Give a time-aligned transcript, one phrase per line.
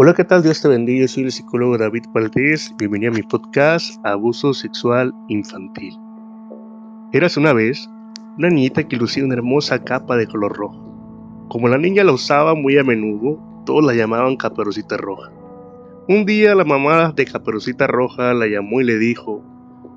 [0.00, 0.44] Hola, ¿qué tal?
[0.44, 1.08] Dios te bendiga.
[1.08, 2.72] Soy el psicólogo David Valdés.
[2.78, 5.92] Bienvenido a mi podcast Abuso Sexual Infantil.
[7.12, 7.90] Eras una vez
[8.36, 11.48] una niñita que lucía una hermosa capa de color rojo.
[11.48, 15.32] Como la niña la usaba muy a menudo, todos la llamaban Caperucita Roja.
[16.06, 19.42] Un día la mamá de Caperucita Roja la llamó y le dijo,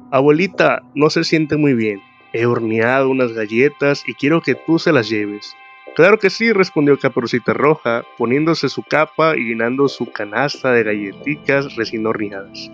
[0.09, 2.01] Abuelita, no se siente muy bien.
[2.33, 5.55] He horneado unas galletas y quiero que tú se las lleves.
[5.93, 11.75] Claro que sí, respondió Caperucita Roja, poniéndose su capa y llenando su canasta de galletitas
[11.75, 12.71] recién horneadas.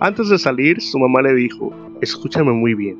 [0.00, 2.98] Antes de salir, su mamá le dijo, escúchame muy bien,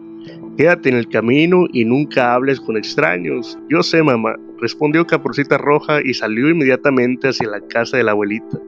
[0.56, 3.58] quédate en el camino y nunca hables con extraños.
[3.68, 8.60] Yo sé, mamá, respondió Caperucita Roja y salió inmediatamente hacia la casa de la abuelita.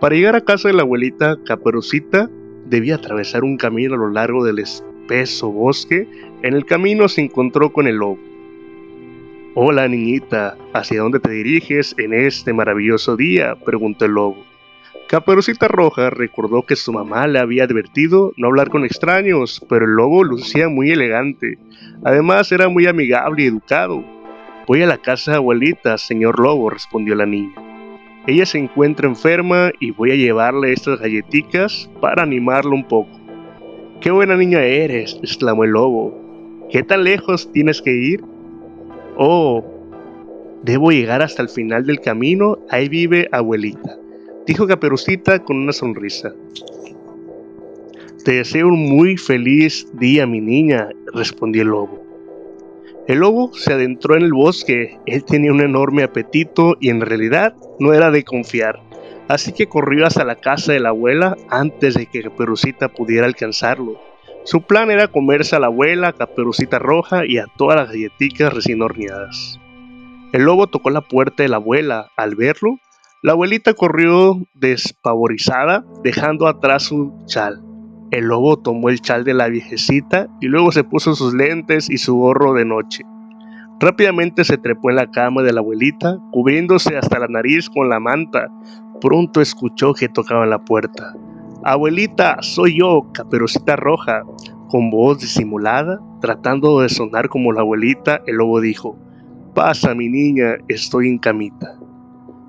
[0.00, 2.30] Para llegar a casa de la abuelita, Caperucita
[2.70, 6.08] debía atravesar un camino a lo largo del espeso bosque.
[6.42, 8.31] En el camino se encontró con el lobo.
[9.54, 13.54] Hola niñita, ¿hacia dónde te diriges en este maravilloso día?
[13.54, 14.46] preguntó el lobo.
[15.08, 19.90] Caperucita Roja recordó que su mamá le había advertido no hablar con extraños, pero el
[19.90, 21.58] lobo lucía muy elegante.
[22.02, 24.02] Además era muy amigable y educado.
[24.66, 27.52] Voy a la casa de abuelita, señor lobo, respondió la niña.
[28.26, 33.20] Ella se encuentra enferma y voy a llevarle estas galletitas para animarla un poco.
[34.00, 35.18] ¡Qué buena niña eres!
[35.22, 36.18] exclamó el lobo.
[36.70, 38.24] ¿Qué tan lejos tienes que ir?
[39.24, 39.62] Oh,
[40.64, 43.96] debo llegar hasta el final del camino, ahí vive abuelita,
[44.48, 46.34] dijo Caperucita con una sonrisa.
[48.24, 52.02] Te deseo un muy feliz día, mi niña, respondió el lobo.
[53.06, 57.54] El lobo se adentró en el bosque, él tenía un enorme apetito y en realidad
[57.78, 58.80] no era de confiar,
[59.28, 64.00] así que corrió hasta la casa de la abuela antes de que Caperucita pudiera alcanzarlo.
[64.44, 68.82] Su plan era comerse a la abuela, Caperucita Roja y a todas las galletitas recién
[68.82, 69.60] horneadas.
[70.32, 72.10] El lobo tocó la puerta de la abuela.
[72.16, 72.78] Al verlo,
[73.22, 77.62] la abuelita corrió despavorizada, dejando atrás su chal.
[78.10, 81.98] El lobo tomó el chal de la viejecita y luego se puso sus lentes y
[81.98, 83.04] su gorro de noche.
[83.78, 88.00] Rápidamente se trepó en la cama de la abuelita, cubriéndose hasta la nariz con la
[88.00, 88.48] manta.
[89.00, 91.14] Pronto escuchó que tocaban la puerta.
[91.64, 94.24] Abuelita, soy yo, Caperucita Roja.
[94.68, 98.98] Con voz disimulada, tratando de sonar como la abuelita, el lobo dijo,
[99.54, 101.78] Pasa, mi niña, estoy en camita.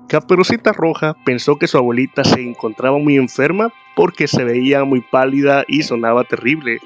[0.08, 5.64] Caperucita Roja pensó que su abuelita se encontraba muy enferma porque se veía muy pálida
[5.68, 6.78] y sonaba terrible.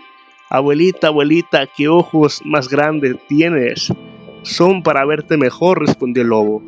[0.51, 3.91] Abuelita, abuelita, qué ojos más grandes tienes.
[4.43, 6.63] Son para verte mejor, respondió el lobo.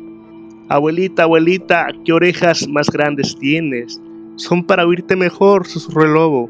[0.69, 4.01] Abuelita, abuelita, qué orejas más grandes tienes.
[4.35, 6.49] Son para oírte mejor, susurró el lobo.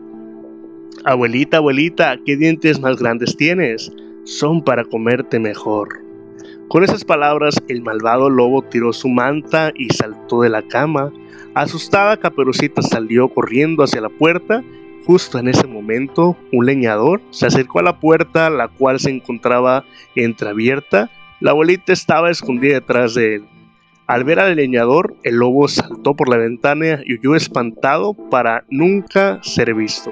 [1.03, 3.91] Abuelita, abuelita, ¿qué dientes más grandes tienes?
[4.23, 5.99] Son para comerte mejor.
[6.67, 11.11] Con esas palabras, el malvado lobo tiró su manta y saltó de la cama.
[11.53, 14.63] Asustada, Caperucita salió corriendo hacia la puerta.
[15.05, 19.83] Justo en ese momento, un leñador se acercó a la puerta, la cual se encontraba
[20.15, 21.09] entreabierta.
[21.41, 23.45] La abuelita estaba escondida detrás de él.
[24.07, 29.39] Al ver al leñador, el lobo saltó por la ventana y huyó espantado para nunca
[29.43, 30.11] ser visto.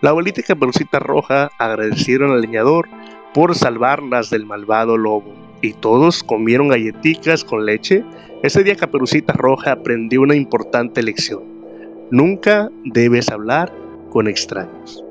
[0.00, 2.88] La abuelita y Caperucita Roja agradecieron al leñador
[3.34, 5.32] por salvarlas del malvado lobo,
[5.62, 8.02] y todos comieron galletitas con leche.
[8.42, 11.42] Ese día Caperucita Roja aprendió una importante lección.
[12.10, 13.72] Nunca debes hablar
[14.08, 15.04] con extraños.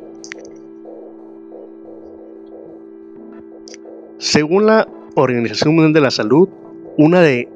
[4.18, 6.50] Según la Organización Mundial de la Salud,
[6.98, 7.48] una de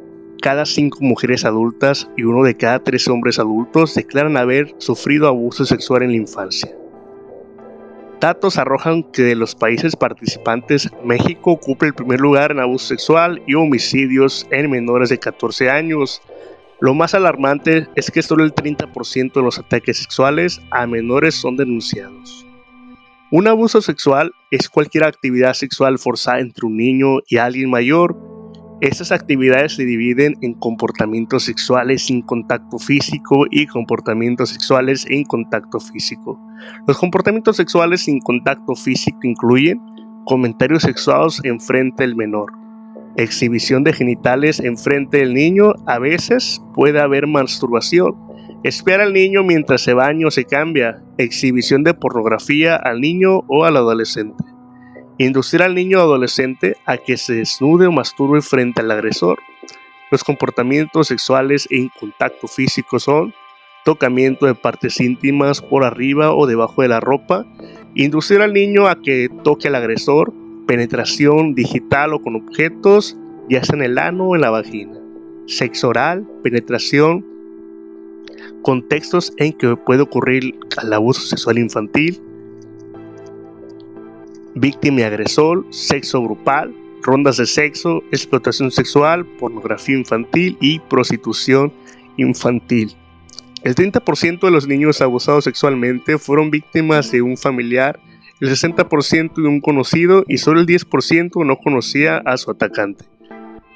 [0.44, 5.64] cada cinco mujeres adultas y uno de cada tres hombres adultos declaran haber sufrido abuso
[5.64, 6.70] sexual en la infancia.
[8.20, 13.42] Datos arrojan que de los países participantes, México ocupa el primer lugar en abuso sexual
[13.48, 16.22] y homicidios en menores de 14 años.
[16.82, 21.56] Lo más alarmante es que solo el 30% de los ataques sexuales a menores son
[21.56, 22.46] denunciados.
[23.32, 28.33] Un abuso sexual es cualquier actividad sexual forzada entre un niño y alguien mayor
[28.84, 35.80] estas actividades se dividen en comportamientos sexuales sin contacto físico y comportamientos sexuales en contacto
[35.80, 36.38] físico.
[36.86, 39.80] Los comportamientos sexuales sin contacto físico incluyen
[40.26, 42.52] comentarios sexuados en frente del menor,
[43.16, 48.16] exhibición de genitales en frente del niño, a veces puede haber masturbación,
[48.64, 53.64] espera al niño mientras se baña o se cambia, exhibición de pornografía al niño o
[53.64, 54.44] al adolescente.
[55.24, 59.40] Inducir al niño o adolescente a que se desnude o masturbe frente al agresor.
[60.12, 63.34] Los comportamientos sexuales en contacto físico son
[63.86, 67.46] tocamiento de partes íntimas por arriba o debajo de la ropa,
[67.96, 70.34] inducir al niño a que toque al agresor,
[70.68, 73.16] penetración digital o con objetos,
[73.50, 75.00] ya sea en el ano o en la vagina,
[75.48, 77.26] sexo oral, penetración
[78.62, 82.22] contextos en que puede ocurrir el abuso sexual infantil,
[84.56, 91.72] víctima y agresor, sexo grupal, rondas de sexo, explotación sexual, pornografía infantil y prostitución
[92.18, 92.96] infantil.
[93.64, 98.00] El 30% de los niños abusados sexualmente fueron víctimas de un familiar,
[98.42, 103.06] el 60% de un conocido y solo el 10% no conocía a su atacante.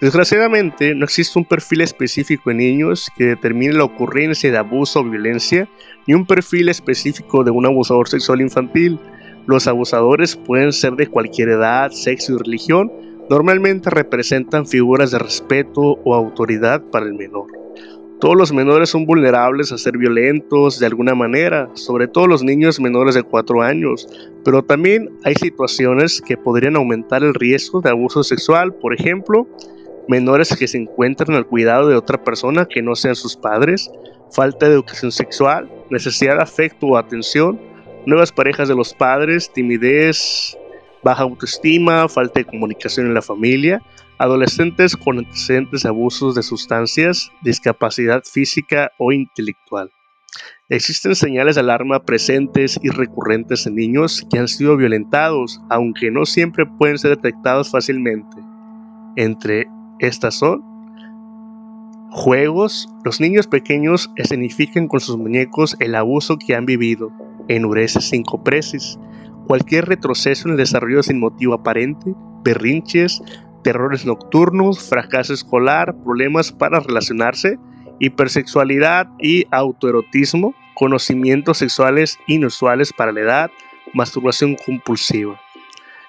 [0.01, 5.03] Desgraciadamente, no existe un perfil específico en niños que determine la ocurrencia de abuso o
[5.03, 5.67] violencia,
[6.05, 8.99] ni un perfil específico de un abusador sexual infantil.
[9.47, 12.91] Los abusadores pueden ser de cualquier edad, sexo y religión,
[13.29, 17.47] normalmente representan figuras de respeto o autoridad para el menor.
[18.19, 22.79] Todos los menores son vulnerables a ser violentos de alguna manera, sobre todo los niños
[22.79, 24.09] menores de 4 años,
[24.43, 29.47] pero también hay situaciones que podrían aumentar el riesgo de abuso sexual, por ejemplo,
[30.09, 33.89] menores que se encuentran al cuidado de otra persona que no sean sus padres,
[34.31, 37.59] falta de educación sexual, necesidad de afecto o atención,
[38.07, 40.57] nuevas parejas de los padres, timidez,
[41.03, 43.81] baja autoestima, falta de comunicación en la familia,
[44.17, 49.91] adolescentes con antecedentes de abusos de sustancias, discapacidad física o intelectual.
[50.69, 56.25] Existen señales de alarma presentes y recurrentes en niños que han sido violentados, aunque no
[56.25, 58.37] siempre pueden ser detectados fácilmente.
[59.17, 59.67] Entre
[59.99, 60.63] estas son
[62.11, 62.87] juegos.
[63.03, 67.11] Los niños pequeños escenifican con sus muñecos el abuso que han vivido,
[67.47, 68.97] enureces sin copresis,
[69.47, 72.13] cualquier retroceso en el desarrollo sin motivo aparente,
[72.43, 73.21] berrinches,
[73.63, 77.57] terrores nocturnos, fracaso escolar, problemas para relacionarse,
[77.99, 83.51] hipersexualidad y autoerotismo, conocimientos sexuales inusuales para la edad,
[83.93, 85.39] masturbación compulsiva.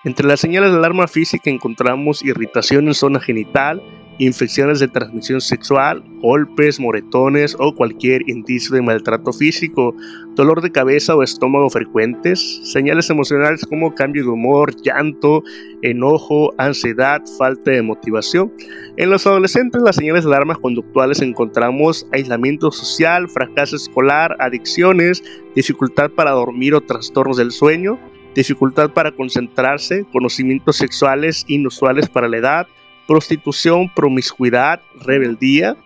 [0.05, 3.82] Entre las señales de alarma física encontramos irritación en zona genital,
[4.18, 9.94] infecciones de transmisión sexual, golpes, moretones o cualquier indicio de maltrato físico,
[10.34, 15.42] dolor de cabeza o estómago frecuentes, señales emocionales como cambio de humor, llanto,
[15.82, 18.52] enojo, ansiedad, falta de motivación.
[18.96, 25.22] En los adolescentes las señales de alarma conductuales encontramos aislamiento social, fracaso escolar, adicciones,
[25.54, 27.98] dificultad para dormir o trastornos del sueño,
[28.34, 32.66] dificultad para concentrarse, conocimientos sexuales inusuales para la edad,
[33.08, 35.76] prostitución, promiscuidad, rebeldía,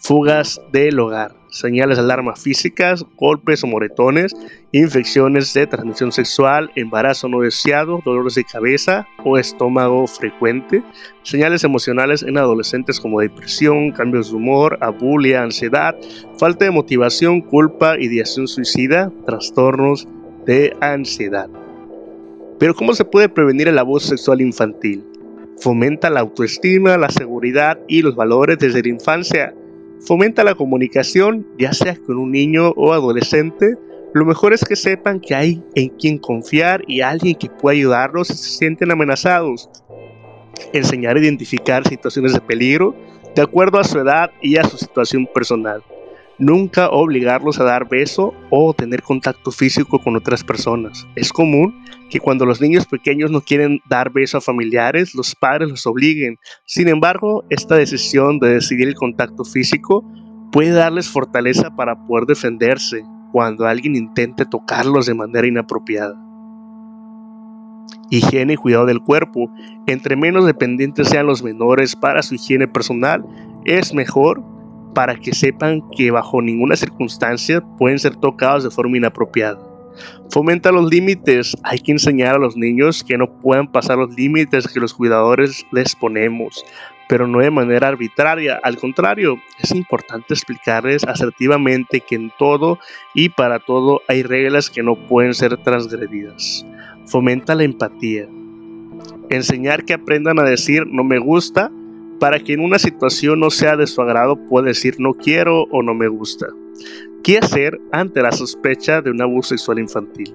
[0.00, 4.32] fugas del hogar, señales de alarma físicas, golpes o moretones,
[4.70, 10.82] infecciones de transmisión sexual, embarazo no deseado, dolores de cabeza o estómago frecuente,
[11.22, 15.96] señales emocionales en adolescentes como depresión, cambios de humor, abulia, ansiedad,
[16.38, 20.06] falta de motivación, culpa, ideación suicida, trastornos
[20.46, 21.48] de ansiedad.
[22.60, 25.04] Pero ¿cómo se puede prevenir el abuso sexual infantil?
[25.58, 29.54] Fomenta la autoestima, la seguridad y los valores desde la infancia.
[30.00, 33.76] Fomenta la comunicación, ya sea con un niño o adolescente.
[34.12, 38.28] Lo mejor es que sepan que hay en quien confiar y alguien que pueda ayudarlos
[38.28, 39.70] si se sienten amenazados.
[40.72, 42.94] Enseñar a identificar situaciones de peligro
[43.34, 45.82] de acuerdo a su edad y a su situación personal.
[46.38, 51.06] Nunca obligarlos a dar beso o tener contacto físico con otras personas.
[51.14, 51.74] Es común
[52.14, 56.38] que cuando los niños pequeños no quieren dar beso a familiares, los padres los obliguen.
[56.64, 60.08] Sin embargo, esta decisión de decidir el contacto físico
[60.52, 66.14] puede darles fortaleza para poder defenderse cuando alguien intente tocarlos de manera inapropiada.
[68.10, 69.50] Higiene y cuidado del cuerpo.
[69.88, 73.24] Entre menos dependientes sean los menores para su higiene personal,
[73.64, 74.40] es mejor
[74.94, 79.73] para que sepan que bajo ninguna circunstancia pueden ser tocados de forma inapropiada.
[80.30, 81.56] Fomenta los límites.
[81.62, 85.64] Hay que enseñar a los niños que no puedan pasar los límites que los cuidadores
[85.72, 86.64] les ponemos,
[87.08, 88.60] pero no de manera arbitraria.
[88.62, 92.78] Al contrario, es importante explicarles asertivamente que en todo
[93.14, 96.64] y para todo hay reglas que no pueden ser transgredidas.
[97.06, 98.26] Fomenta la empatía.
[99.30, 101.70] Enseñar que aprendan a decir no me gusta
[102.20, 105.82] para que en una situación no sea de su agrado puede decir no quiero o
[105.82, 106.46] no me gusta.
[107.24, 110.34] ¿Qué hacer ante la sospecha de un abuso sexual infantil?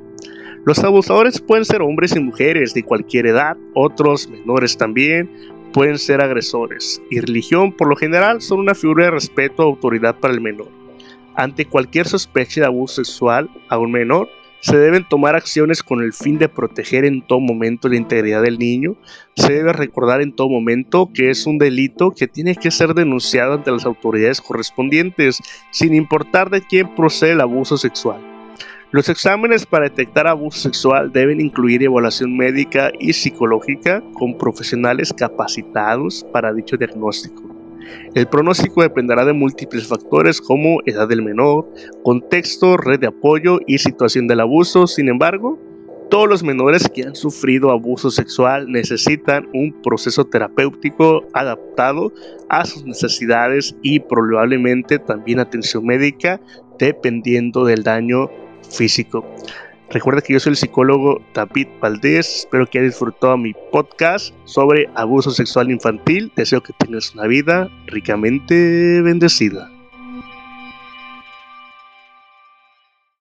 [0.66, 5.30] Los abusadores pueden ser hombres y mujeres de cualquier edad, otros menores también,
[5.72, 10.16] pueden ser agresores, y religión por lo general son una figura de respeto o autoridad
[10.16, 10.70] para el menor.
[11.36, 14.28] Ante cualquier sospecha de abuso sexual a un menor,
[14.62, 18.60] se deben tomar acciones con el fin de proteger en todo momento la integridad del
[18.60, 18.96] niño.
[19.36, 23.54] Se debe recordar en todo momento que es un delito que tiene que ser denunciado
[23.54, 25.40] ante las autoridades correspondientes,
[25.72, 28.22] sin importar de quién procede el abuso sexual.
[28.92, 36.26] Los exámenes para detectar abuso sexual deben incluir evaluación médica y psicológica con profesionales capacitados
[36.34, 37.49] para dicho diagnóstico.
[38.16, 41.68] El pronóstico dependerá de múltiples factores como edad del menor,
[42.04, 44.88] contexto, red de apoyo y situación del abuso.
[44.88, 45.60] Sin embargo,
[46.10, 52.12] todos los menores que han sufrido abuso sexual necesitan un proceso terapéutico adaptado
[52.50, 56.42] a sus necesidades y probablemente también atención médica
[56.80, 58.30] dependiendo del daño
[58.72, 59.24] físico.
[59.92, 62.40] Recuerda que yo soy el psicólogo David Valdés.
[62.40, 66.32] Espero que hayas disfrutado mi podcast sobre abuso sexual infantil.
[66.36, 69.72] Deseo que tengas una vida ricamente bendecida.